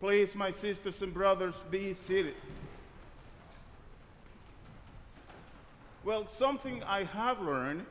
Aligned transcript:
Please, 0.00 0.36
my 0.36 0.52
sisters 0.52 1.02
and 1.02 1.12
brothers, 1.12 1.56
be 1.70 1.92
seated. 1.92 2.34
Well, 6.04 6.26
something 6.26 6.82
I 6.84 7.02
have 7.02 7.40
learned 7.40 7.84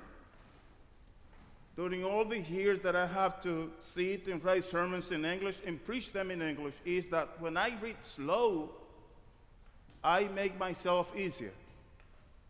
during 1.75 2.05
all 2.05 2.23
the 2.23 2.39
years 2.39 2.79
that 2.79 2.95
I 2.95 3.05
have 3.05 3.43
to 3.43 3.69
sit 3.81 4.27
and 4.27 4.43
write 4.43 4.63
sermons 4.63 5.11
in 5.11 5.25
English 5.25 5.57
and 5.65 5.83
preach 5.85 6.13
them 6.13 6.31
in 6.31 6.41
English 6.41 6.73
is 6.85 7.09
that 7.09 7.27
when 7.39 7.57
I 7.57 7.73
read 7.81 7.97
slow, 8.01 8.71
I 10.01 10.29
make 10.29 10.57
myself 10.57 11.13
easier 11.15 11.51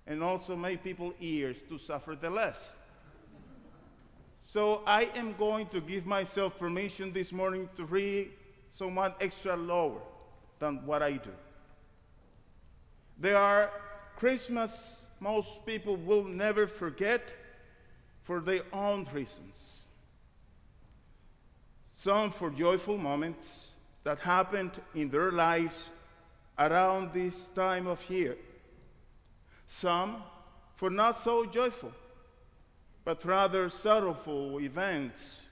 and 0.06 0.24
also 0.24 0.56
make 0.56 0.84
people 0.84 1.14
ears 1.20 1.58
to 1.68 1.80
suffer 1.80 2.16
the 2.16 2.30
less. 2.30 2.76
So 4.44 4.84
I 4.86 5.10
am 5.16 5.34
going 5.34 5.66
to 5.68 5.82
give 5.82 6.06
myself 6.06 6.58
permission 6.58 7.12
this 7.12 7.34
morning 7.34 7.68
to 7.76 7.84
read 7.84 8.30
somewhat 8.72 9.18
extra 9.22 9.56
lower 9.56 10.02
than 10.60 10.86
what 10.86 11.02
I 11.02 11.14
do. 11.14 11.32
There 13.18 13.38
are 13.38 13.72
Christmas 14.16 15.06
most 15.20 15.66
people 15.66 15.96
will 15.96 16.24
never 16.24 16.68
forget 16.68 17.36
for 18.24 18.40
their 18.40 18.62
own 18.72 19.08
reasons. 19.14 19.88
Some 21.94 22.30
for 22.32 22.50
joyful 22.52 22.98
moments 22.98 23.78
that 24.04 24.20
happened 24.20 24.80
in 24.94 25.10
their 25.10 25.32
lives 25.32 25.92
around 26.60 27.14
this 27.14 27.50
time 27.50 27.88
of 27.88 28.08
year. 28.10 28.38
Some 29.66 30.24
for 30.76 30.90
not 30.90 31.16
so 31.16 31.46
joyful, 31.46 31.92
but 33.04 33.26
rather 33.26 33.70
sorrowful 33.70 34.60
events 34.60 35.48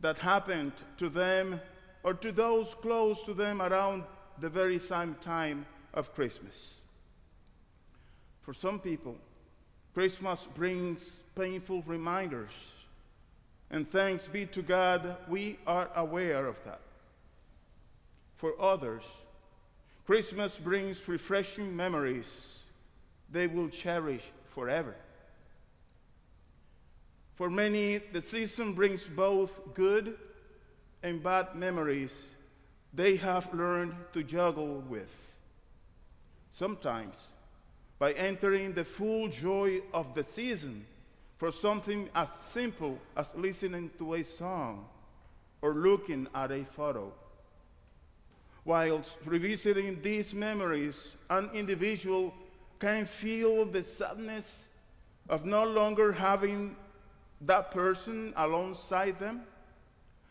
that 0.00 0.18
happened 0.18 0.72
to 0.98 1.08
them 1.08 1.60
or 2.06 2.14
to 2.14 2.30
those 2.30 2.72
close 2.82 3.24
to 3.24 3.34
them 3.34 3.60
around 3.60 4.04
the 4.38 4.48
very 4.48 4.78
same 4.78 5.16
time 5.20 5.66
of 5.92 6.14
Christmas. 6.14 6.78
For 8.42 8.54
some 8.54 8.78
people, 8.78 9.16
Christmas 9.92 10.46
brings 10.54 11.18
painful 11.34 11.82
reminders, 11.84 12.52
and 13.72 13.90
thanks 13.90 14.28
be 14.28 14.46
to 14.46 14.62
God, 14.62 15.16
we 15.26 15.58
are 15.66 15.90
aware 15.96 16.46
of 16.46 16.62
that. 16.62 16.80
For 18.36 18.54
others, 18.60 19.02
Christmas 20.06 20.56
brings 20.60 21.08
refreshing 21.08 21.74
memories 21.74 22.60
they 23.32 23.48
will 23.48 23.68
cherish 23.68 24.22
forever. 24.54 24.94
For 27.34 27.50
many, 27.50 27.98
the 27.98 28.22
season 28.22 28.74
brings 28.74 29.08
both 29.08 29.74
good 29.74 30.16
and 31.06 31.22
bad 31.22 31.54
memories 31.54 32.30
they 32.92 33.14
have 33.14 33.52
learned 33.54 33.94
to 34.12 34.24
juggle 34.24 34.82
with. 34.88 35.14
Sometimes, 36.50 37.30
by 37.98 38.12
entering 38.12 38.72
the 38.72 38.84
full 38.84 39.28
joy 39.28 39.80
of 39.94 40.14
the 40.14 40.22
season 40.24 40.84
for 41.36 41.52
something 41.52 42.08
as 42.14 42.32
simple 42.32 42.98
as 43.16 43.34
listening 43.36 43.90
to 43.98 44.14
a 44.14 44.24
song 44.24 44.86
or 45.62 45.74
looking 45.74 46.26
at 46.34 46.50
a 46.50 46.64
photo. 46.64 47.12
Whilst 48.64 49.18
revisiting 49.24 50.02
these 50.02 50.34
memories, 50.34 51.16
an 51.30 51.50
individual 51.54 52.34
can 52.80 53.06
feel 53.06 53.64
the 53.64 53.82
sadness 53.82 54.66
of 55.28 55.44
no 55.44 55.64
longer 55.64 56.12
having 56.12 56.74
that 57.42 57.70
person 57.70 58.32
alongside 58.36 59.18
them, 59.20 59.42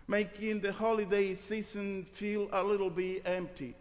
making 0.07 0.59
the 0.59 0.71
holiday 0.71 1.33
season 1.33 2.05
feel 2.13 2.47
a 2.51 2.63
little 2.63 2.89
bit 2.89 3.23
empty. 3.25 3.73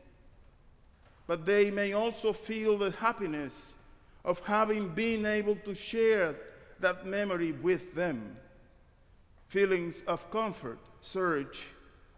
But 1.27 1.47
they 1.47 1.70
may 1.70 1.92
also 1.92 2.33
feel 2.33 2.78
the 2.78 2.91
happiness 2.92 3.75
of 4.25 4.41
having 4.41 4.89
been 4.89 5.27
able 5.27 5.56
to 5.56 5.75
share 5.75 6.36
that 6.80 7.07
memory 7.07 7.52
with 7.52 7.95
them. 7.95 8.36
Feelings 9.48 10.02
of 10.07 10.30
comfort 10.30 10.79
surge 11.01 11.63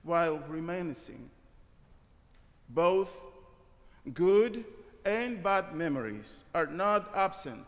while 0.03 0.39
reminiscing. 0.49 1.29
Both 2.69 3.11
good 4.15 4.65
and 5.05 5.43
bad 5.43 5.75
memories 5.75 6.29
are 6.55 6.67
not 6.67 7.11
absent 7.15 7.67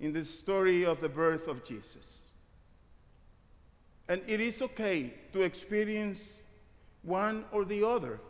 in 0.00 0.12
the 0.12 0.24
story 0.24 0.84
of 0.84 1.00
the 1.00 1.08
birth 1.08 1.48
of 1.48 1.64
Jesus. 1.64 2.21
And 4.12 4.20
it 4.26 4.42
is 4.42 4.60
okay 4.60 5.14
to 5.32 5.40
experience 5.40 6.38
one 7.00 7.46
or 7.50 7.64
the 7.64 7.88
other, 7.88 8.20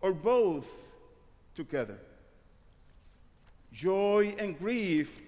or 0.00 0.12
both 0.12 0.68
together. 1.54 1.96
Joy 3.70 4.34
and 4.40 4.58
grief 4.58 5.20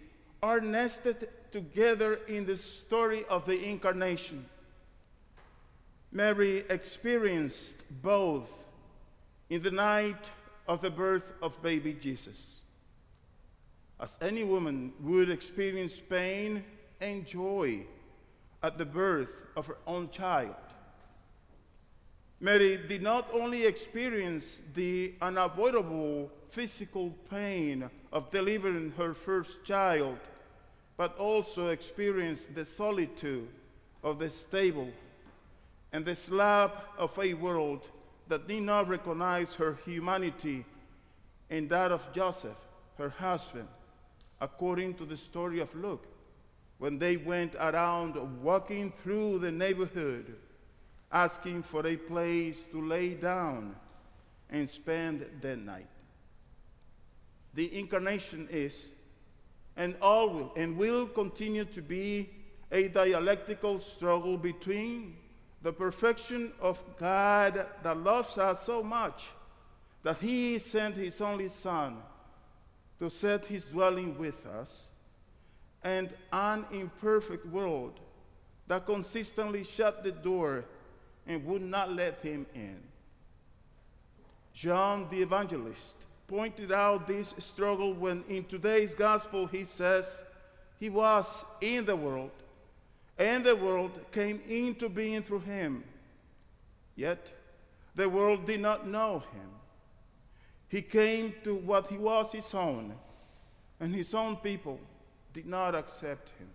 are 0.42 0.60
nested 0.60 1.28
together 1.52 2.18
in 2.26 2.46
the 2.46 2.56
story 2.56 3.24
of 3.30 3.46
the 3.46 3.62
incarnation. 3.62 4.44
Mary 6.10 6.64
experienced 6.68 7.84
both 8.02 8.64
in 9.50 9.62
the 9.62 9.70
night 9.70 10.32
of 10.66 10.80
the 10.80 10.90
birth 10.90 11.32
of 11.40 11.62
baby 11.62 11.92
Jesus. 11.92 12.56
As 14.00 14.18
any 14.20 14.42
woman 14.42 14.94
would 15.00 15.30
experience 15.30 16.00
pain 16.00 16.64
and 17.00 17.24
joy 17.24 17.86
at 18.62 18.78
the 18.78 18.84
birth 18.84 19.42
of 19.56 19.66
her 19.66 19.78
own 19.86 20.10
child. 20.10 20.54
Mary 22.40 22.78
did 22.88 23.02
not 23.02 23.28
only 23.32 23.64
experience 23.66 24.62
the 24.74 25.14
unavoidable 25.20 26.30
physical 26.50 27.10
pain 27.30 27.88
of 28.12 28.30
delivering 28.30 28.92
her 28.96 29.12
first 29.12 29.64
child, 29.64 30.18
but 30.96 31.16
also 31.18 31.68
experienced 31.68 32.54
the 32.54 32.64
solitude 32.64 33.48
of 34.02 34.18
the 34.18 34.30
stable 34.30 34.90
and 35.92 36.04
the 36.04 36.14
slap 36.14 36.86
of 36.96 37.18
a 37.18 37.34
world 37.34 37.88
that 38.28 38.46
did 38.46 38.62
not 38.62 38.88
recognize 38.88 39.54
her 39.54 39.78
humanity 39.84 40.64
and 41.50 41.68
that 41.70 41.90
of 41.90 42.12
Joseph, 42.12 42.58
her 42.98 43.08
husband, 43.08 43.68
according 44.40 44.94
to 44.94 45.04
the 45.04 45.16
story 45.16 45.60
of 45.60 45.74
Luke, 45.74 46.06
when 46.78 46.98
they 46.98 47.16
went 47.16 47.54
around 47.56 48.16
walking 48.42 48.92
through 48.92 49.38
the 49.38 49.50
neighborhood, 49.50 50.36
asking 51.10 51.62
for 51.62 51.86
a 51.86 51.96
place 51.96 52.62
to 52.70 52.80
lay 52.80 53.14
down 53.14 53.74
and 54.50 54.68
spend 54.68 55.26
the 55.40 55.56
night. 55.56 55.88
The 57.54 57.76
incarnation 57.78 58.48
is 58.50 58.86
and 59.76 59.96
all 60.02 60.30
will 60.30 60.52
and 60.56 60.76
will 60.76 61.06
continue 61.06 61.64
to 61.64 61.82
be 61.82 62.30
a 62.70 62.88
dialectical 62.88 63.80
struggle 63.80 64.36
between 64.36 65.16
the 65.62 65.72
perfection 65.72 66.52
of 66.60 66.82
God 66.98 67.66
that 67.82 67.96
loves 67.98 68.38
us 68.38 68.62
so 68.62 68.82
much 68.82 69.30
that 70.02 70.18
he 70.18 70.58
sent 70.58 70.94
his 70.96 71.20
only 71.20 71.48
son 71.48 71.96
to 72.98 73.10
set 73.10 73.46
his 73.46 73.64
dwelling 73.64 74.16
with 74.18 74.46
us 74.46 74.87
and 75.82 76.12
an 76.32 76.64
imperfect 76.72 77.46
world 77.46 78.00
that 78.66 78.86
consistently 78.86 79.64
shut 79.64 80.02
the 80.02 80.12
door 80.12 80.64
and 81.26 81.44
would 81.46 81.62
not 81.62 81.92
let 81.92 82.20
him 82.20 82.46
in. 82.54 82.78
John 84.52 85.06
the 85.10 85.22
evangelist 85.22 86.06
pointed 86.26 86.72
out 86.72 87.06
this 87.06 87.34
struggle 87.38 87.94
when 87.94 88.24
in 88.28 88.44
today's 88.44 88.94
gospel 88.94 89.46
he 89.46 89.64
says 89.64 90.22
he 90.78 90.90
was 90.90 91.44
in 91.60 91.84
the 91.84 91.96
world 91.96 92.30
and 93.18 93.44
the 93.44 93.56
world 93.56 93.90
came 94.12 94.40
into 94.48 94.88
being 94.88 95.22
through 95.22 95.40
him. 95.40 95.82
Yet 96.94 97.32
the 97.94 98.08
world 98.08 98.46
did 98.46 98.60
not 98.60 98.86
know 98.86 99.20
him. 99.32 99.50
He 100.68 100.82
came 100.82 101.34
to 101.44 101.54
what 101.54 101.88
he 101.88 101.96
was 101.96 102.30
his 102.30 102.52
own, 102.54 102.94
and 103.80 103.94
his 103.94 104.12
own 104.12 104.36
people 104.36 104.78
did 105.38 105.46
not 105.46 105.76
accept 105.76 106.30
him. 106.30 106.48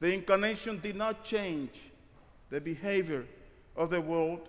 The 0.00 0.12
incarnation 0.12 0.80
did 0.80 0.96
not 0.96 1.22
change 1.22 1.70
the 2.50 2.60
behavior 2.60 3.26
of 3.76 3.90
the 3.90 4.00
world, 4.00 4.48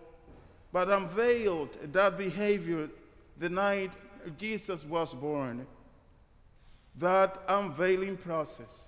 but 0.74 0.89
unveiled 0.89 1.77
that 1.94 2.18
behavior 2.18 2.89
the 3.38 3.50
night 3.50 3.91
Jesus 4.39 4.83
was 4.86 5.13
born. 5.13 5.68
That 6.97 7.39
unveiling 7.47 8.18
process 8.18 8.88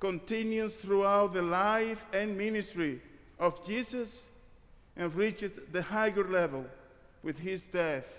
continues 0.00 0.74
throughout 0.74 1.32
the 1.32 1.42
life 1.42 2.06
and 2.12 2.36
ministry 2.36 3.00
of 3.38 3.64
Jesus 3.64 4.26
and 4.96 5.14
reaches 5.14 5.52
the 5.70 5.82
higher 5.82 6.24
level 6.24 6.66
with 7.22 7.38
his 7.38 7.62
death 7.62 8.12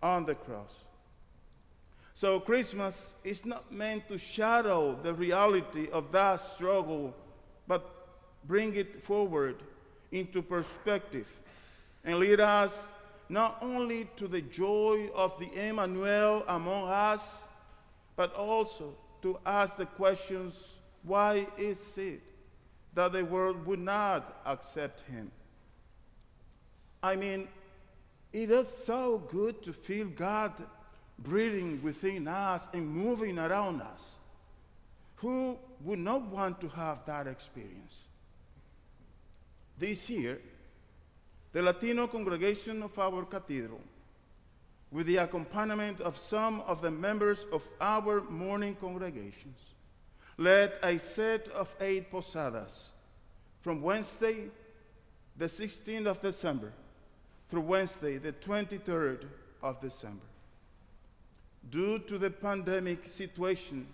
on 0.00 0.24
the 0.24 0.36
cross. 0.36 0.83
So, 2.16 2.38
Christmas 2.38 3.16
is 3.24 3.44
not 3.44 3.72
meant 3.72 4.06
to 4.06 4.18
shadow 4.18 4.96
the 5.02 5.12
reality 5.12 5.88
of 5.90 6.12
that 6.12 6.36
struggle, 6.36 7.12
but 7.66 7.90
bring 8.46 8.76
it 8.76 9.02
forward 9.02 9.56
into 10.12 10.40
perspective 10.40 11.28
and 12.04 12.18
lead 12.18 12.38
us 12.38 12.88
not 13.28 13.58
only 13.60 14.08
to 14.14 14.28
the 14.28 14.42
joy 14.42 15.10
of 15.12 15.36
the 15.40 15.50
Emmanuel 15.68 16.44
among 16.46 16.88
us, 16.88 17.42
but 18.14 18.32
also 18.34 18.94
to 19.22 19.36
ask 19.44 19.76
the 19.76 19.86
questions 19.86 20.76
why 21.02 21.48
is 21.58 21.98
it 21.98 22.22
that 22.94 23.12
the 23.12 23.24
world 23.24 23.66
would 23.66 23.80
not 23.80 24.40
accept 24.46 25.00
him? 25.10 25.32
I 27.02 27.16
mean, 27.16 27.48
it 28.32 28.52
is 28.52 28.68
so 28.68 29.18
good 29.18 29.64
to 29.64 29.72
feel 29.72 30.06
God 30.06 30.52
breathing 31.18 31.80
within 31.82 32.28
us 32.28 32.68
and 32.72 32.88
moving 32.88 33.38
around 33.38 33.80
us. 33.82 34.10
Who 35.16 35.58
would 35.82 35.98
not 35.98 36.22
want 36.28 36.60
to 36.60 36.68
have 36.68 37.04
that 37.06 37.26
experience? 37.26 37.98
This 39.78 40.08
year, 40.10 40.40
the 41.52 41.62
Latino 41.62 42.06
congregation 42.06 42.82
of 42.82 42.98
our 42.98 43.24
cathedral, 43.24 43.80
with 44.90 45.06
the 45.06 45.16
accompaniment 45.16 46.00
of 46.00 46.16
some 46.16 46.60
of 46.62 46.82
the 46.82 46.90
members 46.90 47.46
of 47.52 47.66
our 47.80 48.22
morning 48.22 48.76
congregations, 48.80 49.58
led 50.36 50.78
a 50.82 50.98
set 50.98 51.48
of 51.48 51.74
eight 51.80 52.10
posadas 52.10 52.88
from 53.60 53.80
Wednesday, 53.80 54.50
the 55.36 55.46
16th 55.46 56.06
of 56.06 56.20
December, 56.20 56.72
through 57.48 57.62
Wednesday, 57.62 58.18
the 58.18 58.32
23rd 58.32 59.24
of 59.62 59.80
December. 59.80 60.26
Due 61.70 61.98
to 62.00 62.18
the 62.18 62.30
pandemic 62.30 63.08
situation, 63.08 63.86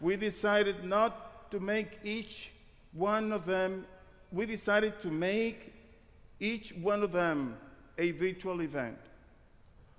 we 0.00 0.16
decided 0.16 0.84
not 0.84 1.50
to 1.50 1.58
make 1.60 1.98
each 2.04 2.50
one 2.92 3.32
of 3.32 3.46
them, 3.46 3.86
we 4.30 4.46
decided 4.46 5.00
to 5.00 5.08
make 5.08 5.72
each 6.40 6.72
one 6.74 7.02
of 7.02 7.12
them 7.12 7.56
a 7.96 8.10
virtual 8.12 8.60
event. 8.60 8.98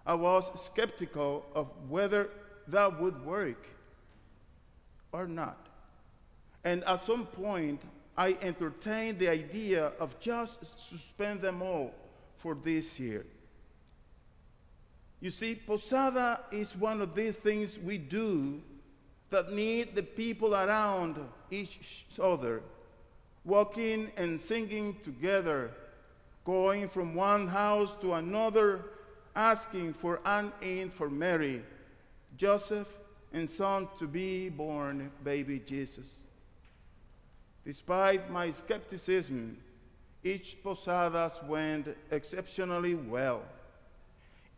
I 0.06 0.14
was 0.14 0.50
skeptical 0.64 1.46
of 1.54 1.68
whether 1.90 2.30
that 2.68 3.00
would 3.00 3.24
work 3.26 3.68
or 5.12 5.28
not. 5.28 5.68
And 6.64 6.84
at 6.84 7.02
some 7.02 7.26
point, 7.26 7.82
I 8.18 8.38
entertained 8.42 9.20
the 9.20 9.30
idea 9.30 9.92
of 10.00 10.20
just 10.20 10.80
suspend 10.80 11.42
them 11.42 11.62
all 11.62 11.94
for 12.38 12.56
this 12.56 13.00
year. 13.00 13.26
You 15.22 15.30
see, 15.30 15.56
Posada 15.56 16.42
is 16.52 16.78
one 16.78 17.02
of 17.02 17.14
these 17.14 17.36
things 17.36 17.78
we 17.78 17.98
do 17.98 18.62
that 19.30 19.52
need 19.52 19.94
the 19.94 20.04
people 20.04 20.56
around 20.56 21.18
each 21.52 22.06
other, 22.22 22.62
walking 23.44 24.12
and 24.16 24.40
singing 24.40 24.96
together, 25.04 25.72
going 26.46 26.88
from 26.88 27.16
one 27.16 27.48
house 27.48 27.96
to 28.02 28.14
another, 28.14 28.86
asking 29.36 29.94
for 29.94 30.22
an 30.26 30.54
in 30.62 30.90
for 30.90 31.10
Mary, 31.10 31.64
Joseph, 32.38 32.88
and 33.34 33.48
son 33.48 33.90
to 34.00 34.08
be 34.08 34.50
born 34.50 35.12
baby 35.24 35.62
Jesus. 35.66 36.16
Despite 37.66 38.32
my 38.32 38.52
skepticism, 38.52 39.58
each 40.24 40.64
posadas 40.64 41.40
went 41.46 41.96
exceptionally 42.10 42.96
well 42.96 43.44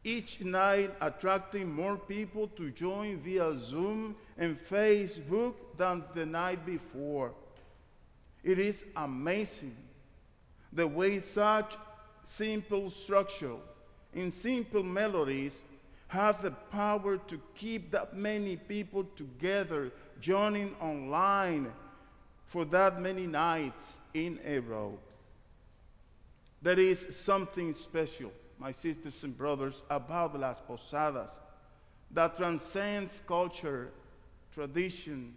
each 0.04 0.42
night 0.42 0.92
attracting 1.00 1.72
more 1.72 1.98
people 1.98 2.48
to 2.48 2.72
join 2.72 3.18
via 3.20 3.56
Zoom 3.58 4.16
and 4.38 4.60
Facebook 4.60 5.54
than 5.78 6.04
the 6.14 6.26
night 6.26 6.66
before. 6.66 7.32
It 8.44 8.58
is 8.58 8.86
amazing 8.96 9.76
the 10.74 10.88
way 10.88 11.20
such 11.20 11.78
simple 12.24 12.90
structure 12.90 13.56
and 14.14 14.34
simple 14.34 14.84
melodies 14.84 15.60
have 16.08 16.42
the 16.42 16.52
power 16.52 17.18
to 17.18 17.40
keep 17.56 17.92
that 17.92 18.18
many 18.18 18.58
people 18.58 19.06
together, 19.16 19.92
joining 20.20 20.76
online 20.82 21.72
for 22.48 22.66
that 22.66 23.00
many 23.00 23.28
nights 23.28 24.00
in 24.14 24.40
a 24.46 24.60
row. 24.60 24.98
There 26.62 26.80
is 26.80 27.16
something 27.16 27.74
special 27.74 28.32
my 28.62 28.72
sisters 28.72 29.24
and 29.24 29.36
brothers, 29.36 29.84
about 29.90 30.40
Las 30.40 30.62
Posadas 30.62 31.32
that 32.12 32.38
transcends 32.38 33.24
culture, 33.26 33.90
tradition, 34.54 35.34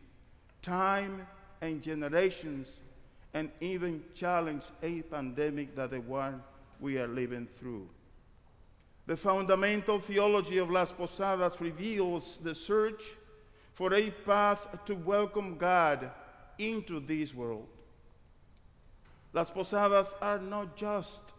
time, 0.60 1.26
and 1.62 1.80
generations, 1.80 2.68
and 3.32 3.50
even 3.62 4.04
challenge 4.14 4.64
a 4.82 5.00
pandemic 5.02 5.74
that 5.74 5.90
the 5.90 6.02
one 6.02 6.42
we 6.80 6.98
are 6.98 7.08
living 7.08 7.48
through. 7.58 7.88
The 9.06 9.16
fundamental 9.16 10.00
theology 10.00 10.58
of 10.58 10.70
Las 10.70 10.92
Posadas 10.92 11.58
reveals 11.62 12.38
the 12.42 12.54
search 12.54 13.04
for 13.72 13.94
a 13.94 14.10
path 14.10 14.84
to 14.84 14.94
welcome 14.96 15.56
God 15.56 16.10
into 16.58 17.00
this 17.00 17.34
world. 17.34 17.68
Las 19.32 19.50
Posadas 19.50 20.14
are 20.20 20.38
not 20.38 20.76
just 20.76 21.32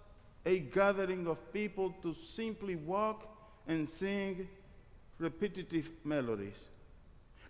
a 0.45 0.59
gathering 0.59 1.27
of 1.27 1.51
people 1.51 1.93
to 2.01 2.13
simply 2.13 2.75
walk 2.75 3.27
and 3.67 3.87
sing 3.89 4.47
repetitive 5.17 5.91
melodies. 6.03 6.65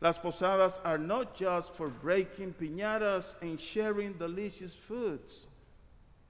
Las 0.02 0.18
posadas 0.18 0.80
are 0.84 0.98
not 0.98 1.36
just 1.36 1.74
for 1.76 1.90
breaking 1.90 2.54
piñatas 2.54 3.34
and 3.42 3.60
sharing 3.60 4.14
delicious 4.14 4.74
foods, 4.74 5.46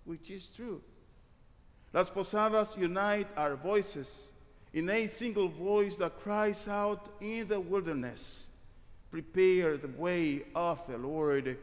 which 0.05 0.29
is 0.31 0.45
true. 0.45 0.81
Las 1.93 2.09
posadas 2.09 2.75
unite 2.77 3.27
our 3.35 3.55
voices 3.55 4.27
in 4.73 4.89
a 4.89 5.07
single 5.07 5.47
voice 5.47 5.95
that 5.97 6.19
cries 6.19 6.67
out 6.67 7.07
in 7.21 7.47
the 7.47 7.59
wilderness, 7.59 8.47
Prepare 9.09 9.77
the 9.77 9.87
way 9.87 10.43
of 10.53 10.85
the 10.87 10.97
Lord, 10.97 11.57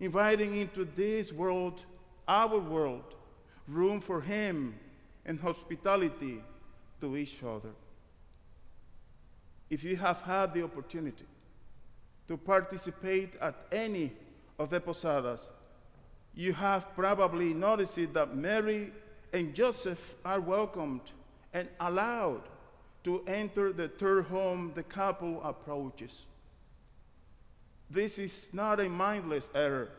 inviting 0.00 0.56
into 0.56 0.86
this 0.86 1.32
world, 1.32 1.84
our 2.26 2.58
world, 2.58 3.14
room 3.72 4.00
for 4.00 4.20
Him, 4.20 4.74
and 5.24 5.38
hospitality 5.40 6.42
to 7.00 7.16
each 7.16 7.42
other. 7.42 7.70
If 9.70 9.84
you 9.84 9.96
have 9.96 10.20
had 10.22 10.52
the 10.52 10.64
opportunity 10.64 11.24
to 12.28 12.36
participate 12.36 13.36
at 13.40 13.54
any 13.70 14.12
of 14.58 14.70
the 14.70 14.80
posadas, 14.80 15.48
you 16.34 16.52
have 16.52 16.94
probably 16.94 17.54
noticed 17.54 18.12
that 18.12 18.36
Mary 18.36 18.92
and 19.32 19.54
Joseph 19.54 20.14
are 20.24 20.40
welcomed 20.40 21.12
and 21.52 21.68
allowed 21.80 22.42
to 23.04 23.22
enter 23.26 23.72
the 23.72 23.88
third 23.88 24.26
home 24.26 24.72
the 24.74 24.82
couple 24.82 25.42
approaches. 25.42 26.24
This 27.90 28.18
is 28.18 28.48
not 28.52 28.80
a 28.80 28.88
mindless 28.88 29.50
error 29.54 29.90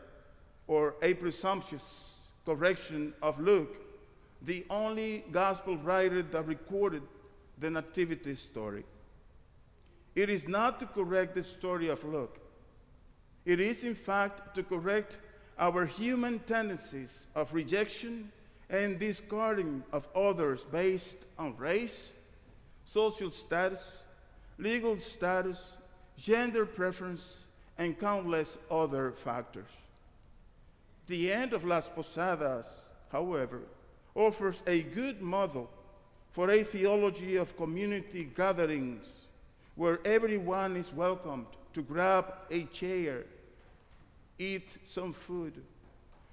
or 0.66 0.94
a 1.02 1.14
presumptuous 1.14 2.13
correction 2.44 3.14
of 3.22 3.40
Luke, 3.40 3.80
the 4.42 4.64
only 4.68 5.24
gospel 5.32 5.76
writer 5.78 6.22
that 6.22 6.46
recorded 6.46 7.02
the 7.58 7.70
nativity 7.70 8.34
story. 8.34 8.84
It 10.14 10.30
is 10.30 10.46
not 10.46 10.80
to 10.80 10.86
correct 10.86 11.34
the 11.34 11.42
story 11.42 11.88
of 11.88 12.04
Luke. 12.04 12.38
It 13.44 13.60
is, 13.60 13.84
in 13.84 13.94
fact, 13.94 14.54
to 14.54 14.62
correct 14.62 15.16
our 15.58 15.86
human 15.86 16.38
tendencies 16.40 17.26
of 17.34 17.52
rejection 17.52 18.30
and 18.70 18.98
discarding 18.98 19.82
of 19.92 20.08
others 20.14 20.64
based 20.70 21.26
on 21.38 21.56
race, 21.56 22.12
social 22.84 23.30
status, 23.30 23.98
legal 24.58 24.96
status, 24.98 25.62
gender 26.16 26.64
preference, 26.64 27.44
and 27.78 27.98
countless 27.98 28.56
other 28.70 29.12
factors. 29.12 29.68
The 31.06 31.32
end 31.32 31.52
of 31.52 31.64
Las 31.64 31.88
Posadas, 31.88 32.66
however, 33.12 33.60
offers 34.14 34.62
a 34.66 34.82
good 34.82 35.20
model 35.20 35.68
for 36.32 36.50
a 36.50 36.62
theology 36.62 37.36
of 37.36 37.56
community 37.56 38.24
gatherings 38.24 39.26
where 39.74 40.00
everyone 40.04 40.76
is 40.76 40.92
welcomed 40.92 41.46
to 41.72 41.82
grab 41.82 42.32
a 42.50 42.64
chair, 42.64 43.24
eat 44.38 44.68
some 44.84 45.12
food, 45.12 45.62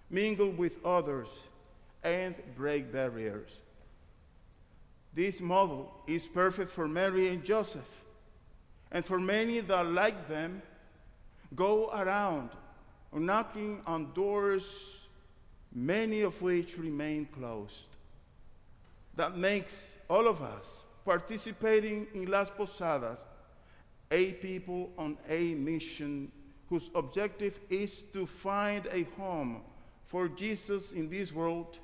mingle 0.10 0.52
with 0.52 0.84
others, 0.86 1.28
and 2.04 2.36
break 2.56 2.92
barriers. 2.92 3.60
This 5.14 5.42
model 5.42 5.92
is 6.08 6.28
perfect 6.28 6.70
for 6.70 6.88
Mary 6.88 7.28
and 7.28 7.44
Joseph, 7.44 8.04
and 8.92 9.04
for 9.04 9.20
many 9.20 9.60
that, 9.60 9.86
like 9.88 10.28
them, 10.28 10.62
go 11.56 11.90
around 11.90 12.50
knocking 13.20 13.82
on 13.86 14.14
doors, 14.14 15.00
many 15.74 16.22
of 16.22 16.42
which 16.42 16.78
remain 16.78 17.26
closed. 17.26 17.88
That 19.16 19.38
makes 19.38 19.98
all 20.10 20.28
of 20.28 20.42
us 20.42 20.84
participating 21.04 22.08
in 22.14 22.26
Las 22.26 22.50
Posadas 22.50 23.26
a 24.12 24.34
people 24.34 24.92
on 24.98 25.18
a 25.30 25.54
mission 25.56 26.32
whose 26.70 26.90
objective 26.96 27.60
is 27.70 28.02
to 28.14 28.26
find 28.26 28.88
a 28.92 29.04
home 29.18 29.62
for 30.06 30.28
Jesus 30.28 30.92
in 30.92 31.10
this 31.10 31.34
world 31.34 31.80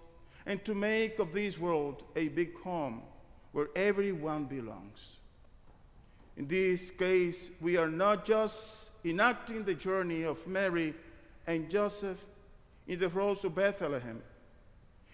and 0.45 0.63
to 0.63 0.73
make 0.73 1.19
of 1.19 1.33
this 1.33 1.59
world 1.59 2.03
a 2.15 2.29
big 2.29 2.57
home 2.61 3.01
where 3.51 3.67
everyone 3.75 4.45
belongs. 4.45 5.17
In 6.37 6.47
this 6.47 6.91
case, 6.91 7.49
we 7.59 7.77
are 7.77 7.89
not 7.89 8.23
just 8.23 8.91
enacting 9.03 9.63
the 9.63 9.73
journey 9.73 10.23
of 10.23 10.45
Mary 10.45 10.93
and 11.47 11.69
Joseph 11.69 12.23
in 12.87 12.99
the 12.99 13.09
roads 13.09 13.43
of 13.45 13.55
Bethlehem. 13.55 14.21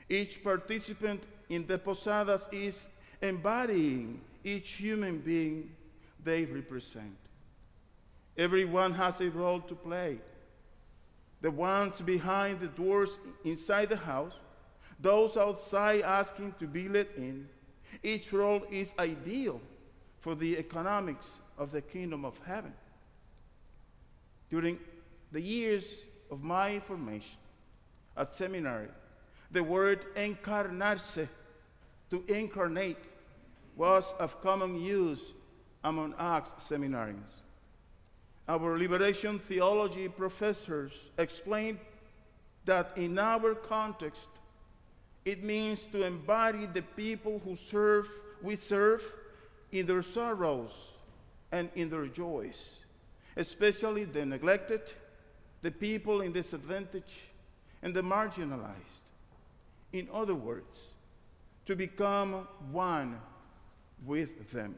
Each 0.09 0.43
participant 0.43 1.27
in 1.49 1.65
the 1.65 1.77
posadas 1.77 2.49
is 2.51 2.89
embodying 3.21 4.19
each 4.43 4.71
human 4.71 5.19
being 5.19 5.71
they 6.23 6.45
represent. 6.45 7.15
Everyone 8.37 8.93
has 8.93 9.21
a 9.21 9.29
role 9.29 9.61
to 9.61 9.75
play. 9.75 10.19
The 11.41 11.51
ones 11.51 12.01
behind 12.01 12.59
the 12.59 12.67
doors 12.67 13.19
inside 13.43 13.89
the 13.89 13.97
house, 13.97 14.33
those 14.99 15.37
outside 15.37 16.01
asking 16.01 16.55
to 16.59 16.67
be 16.67 16.87
let 16.87 17.09
in. 17.15 17.47
Each 18.01 18.33
role 18.33 18.63
is 18.71 18.93
ideal 18.97 19.61
for 20.19 20.35
the 20.35 20.57
economics 20.57 21.41
of 21.57 21.71
the 21.71 21.81
kingdom 21.81 22.25
of 22.25 22.39
heaven. 22.45 22.73
During 24.49 24.79
the 25.31 25.41
years 25.41 25.97
of 26.33 26.43
my 26.43 26.79
formation 26.79 27.37
at 28.17 28.33
seminary, 28.33 28.87
the 29.51 29.63
word 29.63 30.03
encarnarse, 30.15 31.29
to 32.09 32.23
incarnate, 32.27 32.97
was 33.75 34.15
of 34.19 34.41
common 34.41 34.81
use 34.81 35.21
among 35.83 36.13
us 36.15 36.53
seminarians. 36.57 37.29
Our 38.47 38.79
liberation 38.79 39.37
theology 39.37 40.07
professors 40.09 40.91
explained 41.19 41.77
that 42.65 42.97
in 42.97 43.19
our 43.19 43.53
context, 43.53 44.29
it 45.25 45.43
means 45.43 45.85
to 45.87 46.03
embody 46.05 46.65
the 46.65 46.81
people 46.81 47.41
who 47.45 47.55
serve, 47.55 48.09
we 48.41 48.55
serve 48.55 49.03
in 49.71 49.85
their 49.85 50.01
sorrows 50.01 50.93
and 51.51 51.69
in 51.75 51.91
their 51.91 52.07
joys, 52.07 52.79
especially 53.37 54.05
the 54.05 54.25
neglected, 54.25 54.93
the 55.63 55.71
people 55.71 56.21
in 56.21 56.33
disadvantage, 56.33 57.25
and 57.81 57.95
the 57.95 58.01
marginalized. 58.01 59.01
In 59.93 60.07
other 60.13 60.35
words, 60.35 60.93
to 61.65 61.75
become 61.75 62.47
one 62.71 63.19
with 64.05 64.51
them. 64.51 64.75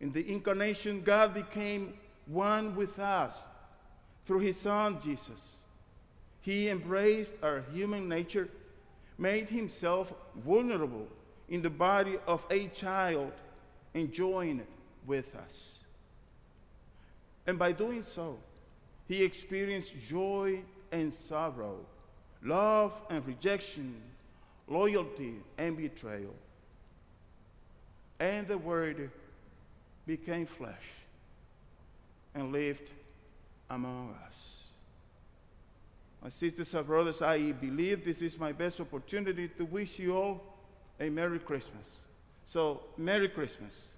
In 0.00 0.12
the 0.12 0.30
incarnation, 0.30 1.02
God 1.02 1.34
became 1.34 1.94
one 2.26 2.76
with 2.76 2.98
us 2.98 3.38
through 4.26 4.40
his 4.40 4.58
Son, 4.58 5.00
Jesus. 5.00 5.56
He 6.42 6.68
embraced 6.68 7.34
our 7.42 7.64
human 7.72 8.06
nature, 8.06 8.48
made 9.16 9.48
himself 9.48 10.12
vulnerable 10.36 11.08
in 11.48 11.62
the 11.62 11.70
body 11.70 12.18
of 12.26 12.46
a 12.50 12.66
child, 12.68 13.32
enjoying 13.94 14.60
it 14.60 14.68
with 15.06 15.34
us. 15.34 15.78
And 17.46 17.58
by 17.58 17.72
doing 17.72 18.02
so, 18.02 18.38
he 19.08 19.24
experienced 19.24 19.94
joy 20.06 20.60
and 20.92 21.12
sorrow, 21.12 21.78
love 22.42 23.00
and 23.08 23.26
rejection, 23.26 23.94
loyalty 24.68 25.34
and 25.56 25.76
betrayal. 25.76 26.34
And 28.20 28.46
the 28.46 28.58
Word 28.58 29.10
became 30.06 30.44
flesh 30.44 30.76
and 32.34 32.52
lived 32.52 32.90
among 33.70 34.14
us. 34.26 34.64
My 36.22 36.28
sisters 36.28 36.74
and 36.74 36.86
brothers, 36.86 37.22
I 37.22 37.52
believe 37.52 38.04
this 38.04 38.22
is 38.22 38.38
my 38.38 38.52
best 38.52 38.80
opportunity 38.80 39.48
to 39.48 39.64
wish 39.64 39.98
you 39.98 40.16
all 40.16 40.42
a 41.00 41.08
Merry 41.08 41.38
Christmas. 41.38 41.96
So, 42.44 42.82
Merry 42.96 43.28
Christmas. 43.28 43.92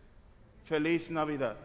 Feliz 0.64 1.11
Navidad. 1.11 1.57